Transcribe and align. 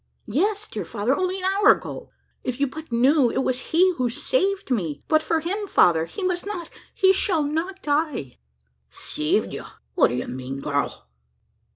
"Yes, 0.25 0.67
dear 0.67 0.83
father! 0.83 1.15
only 1.15 1.37
an 1.37 1.45
hour 1.45 1.73
ago. 1.73 2.09
If 2.43 2.59
you 2.59 2.65
but 2.65 2.91
knew 2.91 3.29
it 3.29 3.43
was 3.43 3.59
he 3.69 3.93
who 3.97 4.09
saved 4.09 4.71
me. 4.71 5.03
But 5.07 5.21
for 5.21 5.41
him 5.41 5.67
Father! 5.67 6.05
he 6.05 6.23
must 6.23 6.43
not 6.47 6.71
he 6.95 7.13
shall 7.13 7.43
not 7.43 7.83
die!" 7.83 8.39
"Saved 8.89 9.53
ye? 9.53 9.61
What 9.93 10.07
do 10.07 10.15
ye 10.15 10.25
mean, 10.25 10.59
gurl?" 10.59 11.07